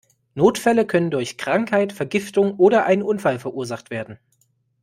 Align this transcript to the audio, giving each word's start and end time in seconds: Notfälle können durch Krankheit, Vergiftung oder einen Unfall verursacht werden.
Notfälle 0.33 0.87
können 0.87 1.11
durch 1.11 1.37
Krankheit, 1.37 1.93
Vergiftung 1.93 2.55
oder 2.55 2.87
einen 2.87 3.03
Unfall 3.03 3.37
verursacht 3.37 3.91
werden. 3.91 4.17